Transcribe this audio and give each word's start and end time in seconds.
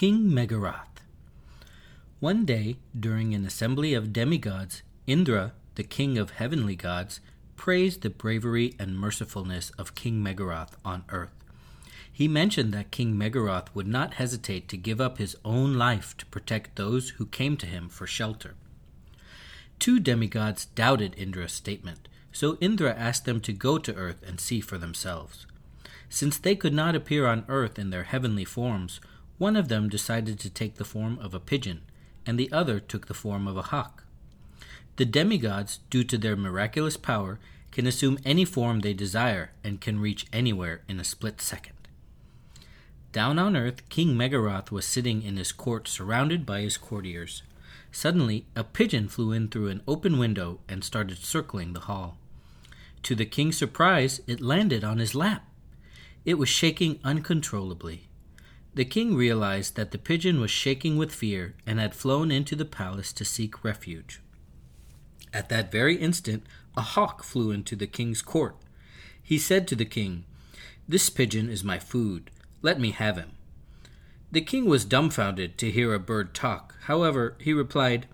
King 0.00 0.30
Megharath. 0.30 1.04
One 2.20 2.46
day, 2.46 2.78
during 2.98 3.34
an 3.34 3.44
assembly 3.44 3.92
of 3.92 4.14
demigods, 4.14 4.80
Indra, 5.06 5.52
the 5.74 5.82
king 5.82 6.16
of 6.16 6.30
heavenly 6.30 6.74
gods, 6.74 7.20
praised 7.54 8.00
the 8.00 8.08
bravery 8.08 8.74
and 8.78 8.98
mercifulness 8.98 9.72
of 9.76 9.94
King 9.94 10.24
Megharath 10.24 10.72
on 10.86 11.04
earth. 11.10 11.44
He 12.10 12.28
mentioned 12.28 12.72
that 12.72 12.90
King 12.90 13.12
Megharath 13.16 13.66
would 13.74 13.86
not 13.86 14.14
hesitate 14.14 14.68
to 14.68 14.78
give 14.78 15.02
up 15.02 15.18
his 15.18 15.36
own 15.44 15.74
life 15.74 16.16
to 16.16 16.24
protect 16.24 16.76
those 16.76 17.10
who 17.10 17.26
came 17.26 17.58
to 17.58 17.66
him 17.66 17.90
for 17.90 18.06
shelter. 18.06 18.54
Two 19.78 20.00
demigods 20.00 20.64
doubted 20.64 21.14
Indra's 21.18 21.52
statement, 21.52 22.08
so 22.32 22.56
Indra 22.58 22.94
asked 22.94 23.26
them 23.26 23.38
to 23.42 23.52
go 23.52 23.76
to 23.76 23.94
earth 23.94 24.22
and 24.26 24.40
see 24.40 24.62
for 24.62 24.78
themselves. 24.78 25.44
Since 26.08 26.38
they 26.38 26.56
could 26.56 26.72
not 26.72 26.96
appear 26.96 27.26
on 27.26 27.44
earth 27.48 27.78
in 27.78 27.90
their 27.90 28.04
heavenly 28.04 28.46
forms, 28.46 28.98
one 29.40 29.56
of 29.56 29.68
them 29.68 29.88
decided 29.88 30.38
to 30.38 30.50
take 30.50 30.74
the 30.74 30.84
form 30.84 31.18
of 31.18 31.32
a 31.32 31.40
pigeon, 31.40 31.80
and 32.26 32.38
the 32.38 32.52
other 32.52 32.78
took 32.78 33.06
the 33.06 33.14
form 33.14 33.48
of 33.48 33.56
a 33.56 33.62
hawk. 33.72 34.04
The 34.96 35.06
demigods, 35.06 35.78
due 35.88 36.04
to 36.04 36.18
their 36.18 36.36
miraculous 36.36 36.98
power, 36.98 37.38
can 37.72 37.86
assume 37.86 38.18
any 38.22 38.44
form 38.44 38.80
they 38.80 38.92
desire 38.92 39.52
and 39.64 39.80
can 39.80 39.98
reach 39.98 40.26
anywhere 40.30 40.82
in 40.90 41.00
a 41.00 41.04
split 41.04 41.40
second. 41.40 41.72
Down 43.12 43.38
on 43.38 43.56
earth, 43.56 43.88
King 43.88 44.14
Megharath 44.14 44.70
was 44.70 44.84
sitting 44.84 45.22
in 45.22 45.38
his 45.38 45.52
court 45.52 45.88
surrounded 45.88 46.44
by 46.44 46.60
his 46.60 46.76
courtiers. 46.76 47.42
Suddenly, 47.90 48.44
a 48.54 48.62
pigeon 48.62 49.08
flew 49.08 49.32
in 49.32 49.48
through 49.48 49.68
an 49.68 49.80
open 49.88 50.18
window 50.18 50.60
and 50.68 50.84
started 50.84 51.16
circling 51.16 51.72
the 51.72 51.80
hall. 51.88 52.18
To 53.04 53.14
the 53.14 53.24
king's 53.24 53.56
surprise, 53.56 54.20
it 54.26 54.42
landed 54.42 54.84
on 54.84 54.98
his 54.98 55.14
lap. 55.14 55.48
It 56.26 56.34
was 56.34 56.50
shaking 56.50 57.00
uncontrollably. 57.02 58.09
The 58.74 58.84
king 58.84 59.16
realized 59.16 59.74
that 59.76 59.90
the 59.90 59.98
pigeon 59.98 60.40
was 60.40 60.50
shaking 60.50 60.96
with 60.96 61.12
fear 61.12 61.54
and 61.66 61.80
had 61.80 61.94
flown 61.94 62.30
into 62.30 62.54
the 62.54 62.64
palace 62.64 63.12
to 63.14 63.24
seek 63.24 63.64
refuge. 63.64 64.20
At 65.32 65.48
that 65.48 65.72
very 65.72 65.96
instant, 65.96 66.44
a 66.76 66.82
hawk 66.82 67.24
flew 67.24 67.50
into 67.50 67.74
the 67.74 67.86
king's 67.86 68.22
court. 68.22 68.56
He 69.22 69.38
said 69.38 69.66
to 69.68 69.76
the 69.76 69.84
king, 69.84 70.24
This 70.88 71.10
pigeon 71.10 71.48
is 71.48 71.64
my 71.64 71.78
food. 71.78 72.30
Let 72.62 72.80
me 72.80 72.90
have 72.92 73.16
him. 73.16 73.32
The 74.32 74.40
king 74.40 74.66
was 74.66 74.84
dumbfounded 74.84 75.58
to 75.58 75.70
hear 75.70 75.92
a 75.92 75.98
bird 75.98 76.34
talk. 76.34 76.76
However, 76.82 77.36
he 77.40 77.52
replied, 77.52 78.06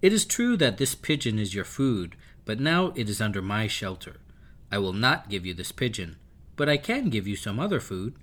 It 0.00 0.12
is 0.12 0.24
true 0.24 0.56
that 0.56 0.78
this 0.78 0.94
pigeon 0.94 1.38
is 1.38 1.54
your 1.54 1.64
food, 1.64 2.14
but 2.44 2.60
now 2.60 2.92
it 2.94 3.08
is 3.08 3.20
under 3.20 3.42
my 3.42 3.66
shelter. 3.66 4.16
I 4.70 4.78
will 4.78 4.92
not 4.92 5.28
give 5.28 5.44
you 5.44 5.54
this 5.54 5.72
pigeon, 5.72 6.16
but 6.54 6.68
I 6.68 6.76
can 6.76 7.08
give 7.08 7.26
you 7.26 7.34
some 7.34 7.58
other 7.58 7.80
food. 7.80 8.14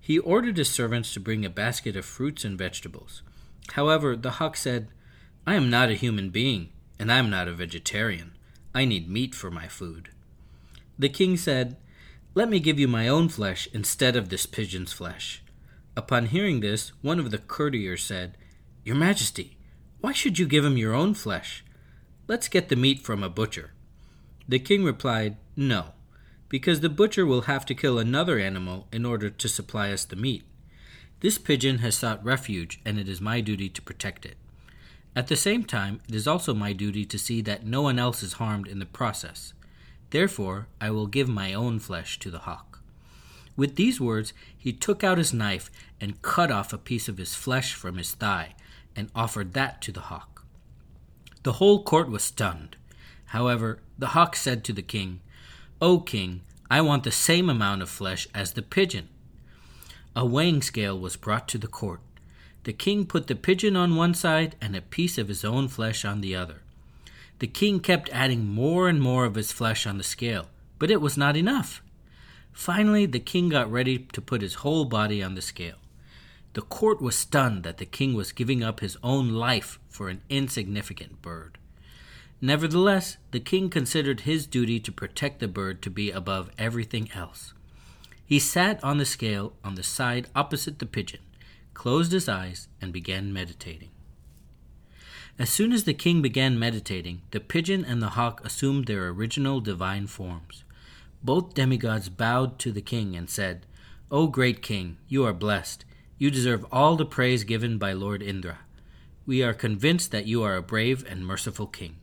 He 0.00 0.18
ordered 0.18 0.56
his 0.56 0.70
servants 0.70 1.12
to 1.14 1.20
bring 1.20 1.44
a 1.44 1.50
basket 1.50 1.96
of 1.96 2.04
fruits 2.04 2.44
and 2.44 2.56
vegetables. 2.56 3.22
However, 3.72 4.16
the 4.16 4.32
hawk 4.32 4.56
said, 4.56 4.88
I 5.46 5.54
am 5.54 5.70
not 5.70 5.90
a 5.90 5.94
human 5.94 6.30
being, 6.30 6.70
and 6.98 7.12
I 7.12 7.18
am 7.18 7.30
not 7.30 7.48
a 7.48 7.52
vegetarian. 7.52 8.32
I 8.74 8.84
need 8.84 9.08
meat 9.08 9.34
for 9.34 9.50
my 9.50 9.68
food. 9.68 10.10
The 10.98 11.08
king 11.08 11.36
said, 11.36 11.76
Let 12.34 12.48
me 12.48 12.60
give 12.60 12.78
you 12.78 12.88
my 12.88 13.08
own 13.08 13.28
flesh 13.28 13.68
instead 13.72 14.16
of 14.16 14.28
this 14.28 14.46
pigeon's 14.46 14.92
flesh. 14.92 15.42
Upon 15.96 16.26
hearing 16.26 16.60
this, 16.60 16.92
one 17.02 17.18
of 17.18 17.30
the 17.30 17.38
courtiers 17.38 18.02
said, 18.02 18.36
Your 18.84 18.96
Majesty, 18.96 19.58
why 20.00 20.12
should 20.12 20.38
you 20.38 20.46
give 20.46 20.64
him 20.64 20.76
your 20.76 20.94
own 20.94 21.14
flesh? 21.14 21.64
Let's 22.26 22.48
get 22.48 22.68
the 22.68 22.76
meat 22.76 23.00
from 23.00 23.22
a 23.22 23.28
butcher. 23.28 23.72
The 24.46 24.58
king 24.58 24.84
replied, 24.84 25.36
No 25.56 25.92
because 26.48 26.80
the 26.80 26.88
butcher 26.88 27.26
will 27.26 27.42
have 27.42 27.66
to 27.66 27.74
kill 27.74 27.98
another 27.98 28.38
animal 28.38 28.86
in 28.92 29.04
order 29.04 29.28
to 29.30 29.48
supply 29.48 29.90
us 29.90 30.04
the 30.04 30.16
meat. 30.16 30.44
This 31.20 31.38
pigeon 31.38 31.78
has 31.78 31.96
sought 31.96 32.24
refuge, 32.24 32.80
and 32.84 32.98
it 32.98 33.08
is 33.08 33.20
my 33.20 33.40
duty 33.40 33.68
to 33.68 33.82
protect 33.82 34.24
it. 34.24 34.36
At 35.16 35.26
the 35.26 35.36
same 35.36 35.64
time, 35.64 36.00
it 36.08 36.14
is 36.14 36.28
also 36.28 36.54
my 36.54 36.72
duty 36.72 37.04
to 37.04 37.18
see 37.18 37.40
that 37.42 37.66
no 37.66 37.82
one 37.82 37.98
else 37.98 38.22
is 38.22 38.34
harmed 38.34 38.68
in 38.68 38.78
the 38.78 38.86
process. 38.86 39.52
Therefore, 40.10 40.68
I 40.80 40.90
will 40.90 41.06
give 41.06 41.28
my 41.28 41.52
own 41.52 41.80
flesh 41.80 42.18
to 42.20 42.30
the 42.30 42.40
hawk. 42.40 42.80
With 43.56 43.74
these 43.74 44.00
words, 44.00 44.32
he 44.56 44.72
took 44.72 45.02
out 45.02 45.18
his 45.18 45.34
knife 45.34 45.70
and 46.00 46.22
cut 46.22 46.52
off 46.52 46.72
a 46.72 46.78
piece 46.78 47.08
of 47.08 47.18
his 47.18 47.34
flesh 47.34 47.74
from 47.74 47.96
his 47.96 48.12
thigh 48.12 48.54
and 48.94 49.10
offered 49.14 49.54
that 49.54 49.82
to 49.82 49.92
the 49.92 50.02
hawk. 50.02 50.44
The 51.42 51.54
whole 51.54 51.82
court 51.82 52.08
was 52.08 52.22
stunned. 52.22 52.76
However, 53.26 53.80
the 53.98 54.08
hawk 54.08 54.36
said 54.36 54.62
to 54.64 54.72
the 54.72 54.82
king, 54.82 55.20
O 55.80 56.00
king, 56.00 56.40
I 56.68 56.80
want 56.80 57.04
the 57.04 57.12
same 57.12 57.48
amount 57.48 57.82
of 57.82 57.88
flesh 57.88 58.26
as 58.34 58.52
the 58.52 58.62
pigeon. 58.62 59.08
A 60.16 60.26
weighing 60.26 60.60
scale 60.60 60.98
was 60.98 61.14
brought 61.14 61.46
to 61.48 61.58
the 61.58 61.68
court. 61.68 62.00
The 62.64 62.72
king 62.72 63.06
put 63.06 63.28
the 63.28 63.36
pigeon 63.36 63.76
on 63.76 63.94
one 63.94 64.12
side 64.12 64.56
and 64.60 64.74
a 64.74 64.80
piece 64.80 65.18
of 65.18 65.28
his 65.28 65.44
own 65.44 65.68
flesh 65.68 66.04
on 66.04 66.20
the 66.20 66.34
other. 66.34 66.62
The 67.38 67.46
king 67.46 67.78
kept 67.78 68.08
adding 68.10 68.44
more 68.44 68.88
and 68.88 69.00
more 69.00 69.24
of 69.24 69.36
his 69.36 69.52
flesh 69.52 69.86
on 69.86 69.98
the 69.98 70.04
scale, 70.04 70.48
but 70.80 70.90
it 70.90 71.00
was 71.00 71.16
not 71.16 71.36
enough. 71.36 71.80
Finally, 72.52 73.06
the 73.06 73.20
king 73.20 73.48
got 73.48 73.70
ready 73.70 73.98
to 73.98 74.20
put 74.20 74.42
his 74.42 74.54
whole 74.54 74.84
body 74.84 75.22
on 75.22 75.36
the 75.36 75.42
scale. 75.42 75.76
The 76.54 76.62
court 76.62 77.00
was 77.00 77.14
stunned 77.14 77.62
that 77.62 77.78
the 77.78 77.86
king 77.86 78.14
was 78.14 78.32
giving 78.32 78.64
up 78.64 78.80
his 78.80 78.96
own 79.00 79.28
life 79.28 79.78
for 79.88 80.08
an 80.08 80.22
insignificant 80.28 81.22
bird. 81.22 81.56
Nevertheless, 82.40 83.16
the 83.32 83.40
king 83.40 83.68
considered 83.68 84.20
his 84.20 84.46
duty 84.46 84.78
to 84.80 84.92
protect 84.92 85.40
the 85.40 85.48
bird 85.48 85.82
to 85.82 85.90
be 85.90 86.10
above 86.10 86.50
everything 86.56 87.10
else. 87.12 87.52
He 88.24 88.38
sat 88.38 88.82
on 88.84 88.98
the 88.98 89.04
scale 89.04 89.54
on 89.64 89.74
the 89.74 89.82
side 89.82 90.28
opposite 90.36 90.78
the 90.78 90.86
pigeon, 90.86 91.20
closed 91.74 92.12
his 92.12 92.28
eyes, 92.28 92.68
and 92.80 92.92
began 92.92 93.32
meditating. 93.32 93.90
As 95.38 95.50
soon 95.50 95.72
as 95.72 95.84
the 95.84 95.94
king 95.94 96.20
began 96.20 96.58
meditating, 96.58 97.22
the 97.30 97.40
pigeon 97.40 97.84
and 97.84 98.02
the 98.02 98.10
hawk 98.10 98.44
assumed 98.44 98.86
their 98.86 99.08
original 99.08 99.60
divine 99.60 100.06
forms. 100.06 100.64
Both 101.22 101.54
demigods 101.54 102.08
bowed 102.08 102.58
to 102.60 102.70
the 102.72 102.82
king 102.82 103.16
and 103.16 103.30
said, 103.30 103.66
O 104.10 104.26
great 104.26 104.62
king, 104.62 104.98
you 105.08 105.24
are 105.24 105.32
blessed. 105.32 105.84
You 106.18 106.30
deserve 106.30 106.66
all 106.72 106.96
the 106.96 107.06
praise 107.06 107.44
given 107.44 107.78
by 107.78 107.92
Lord 107.92 108.22
Indra. 108.22 108.58
We 109.26 109.42
are 109.42 109.54
convinced 109.54 110.10
that 110.12 110.26
you 110.26 110.42
are 110.42 110.56
a 110.56 110.62
brave 110.62 111.04
and 111.08 111.26
merciful 111.26 111.66
king. 111.66 111.96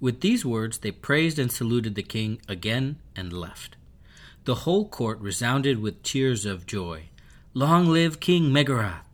With 0.00 0.20
these 0.20 0.44
words, 0.44 0.78
they 0.78 0.92
praised 0.92 1.38
and 1.38 1.50
saluted 1.50 1.94
the 1.94 2.02
king 2.02 2.40
again 2.46 2.98
and 3.16 3.32
left. 3.32 3.76
The 4.44 4.62
whole 4.66 4.88
court 4.88 5.20
resounded 5.20 5.80
with 5.80 6.02
cheers 6.02 6.46
of 6.46 6.66
joy. 6.66 7.08
Long 7.52 7.86
live 7.86 8.20
King 8.20 8.50
Megharath! 8.52 9.06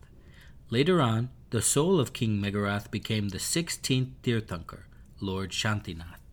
Later 0.69 1.01
on, 1.01 1.29
the 1.49 1.61
soul 1.61 1.99
of 1.99 2.13
King 2.13 2.39
Megharath 2.41 2.91
became 2.91 3.29
the 3.29 3.37
16th 3.37 4.11
Tirthankar, 4.23 4.83
Lord 5.19 5.51
Shantinath. 5.51 6.24